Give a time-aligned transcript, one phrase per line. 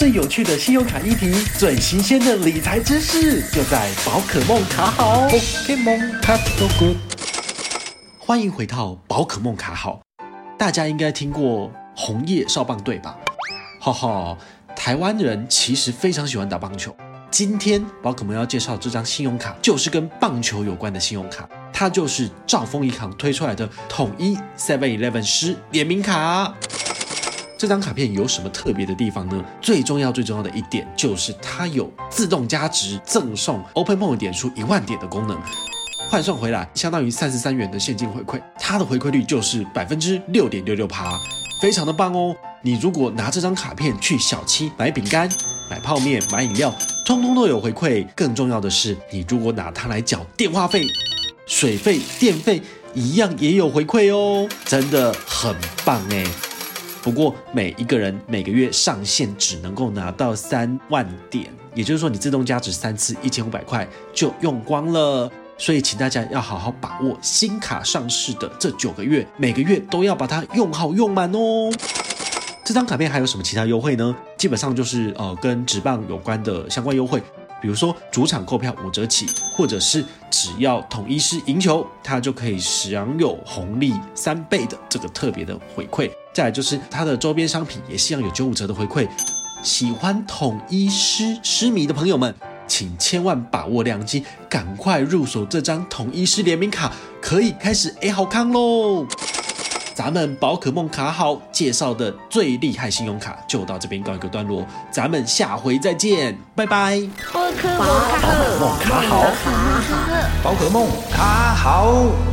[0.00, 5.28] 最有趣的信用卡议题，最新鲜的理财知识，就在宝可梦卡好。
[5.28, 6.96] Pokemon 卡 so good，
[8.18, 10.00] 欢迎回到宝可梦卡好。
[10.56, 13.14] 大家应该听过红叶少棒队吧？
[13.78, 14.38] 哈哈，
[14.74, 16.96] 台湾人其实非常喜欢打棒球。
[17.30, 26.54] 今天宝可梦要介绍这张信用卡，就是跟棒球有关的信用卡，它就是兆丰银行推出来的统一 Seven Eleven 十联名卡。
[27.60, 29.44] 这张卡片有什么特别的地方呢？
[29.60, 35.38] 最重要、最重要的一点就是它有自动加值赠送 Open Point 点数一万点的功能，
[36.08, 41.20] 换算回来相当于三十三元的现金回馈，它的回馈率就是百分之六点六六趴，
[41.60, 42.34] 非常的棒哦。
[42.62, 45.28] 你如果拿这张卡片去小七买饼干、
[45.70, 46.74] 买泡面、买饮料，
[47.04, 48.06] 通通都有回馈。
[48.16, 50.86] 更重要的是，你如果拿它来缴电话费、
[51.44, 52.62] 水费、电费，
[52.94, 55.54] 一样也有回馈哦，真的很
[55.84, 56.24] 棒哎。
[57.02, 65.30] 不过每一个人每个月上限只能够拿到三万点，也就是说你自动加值三次一千五百块就用光了。
[65.56, 71.70] 所以请大家要好好把握新卡上市的这九个月，每个月都要把它用好用满哦。
[72.64, 74.16] 这张卡片还有什么其他优惠呢？
[74.38, 77.22] 基本上就是呃跟职棒有关的相关优惠，
[77.60, 86.10] 比如说主场购票五折起，或者是只要统一狮赢球，它就可以享有红利三倍的这个特别的回馈。
[86.32, 89.08] 再来就是它的周边商品也一样有九五折的回馈。
[89.62, 92.34] 喜欢统一狮狮迷的朋友们，
[92.66, 99.06] 请千万把握良机，赶快入手这张统一狮联名卡，可以开始 A 好康喽！
[100.02, 106.98] 咱们宝可梦卡好介绍的最厉害信用卡就到这边告一个段落，咱们下回再见，拜拜。
[107.30, 107.68] 宝可
[108.58, 109.26] 梦卡好，
[110.42, 112.29] 宝可梦卡好。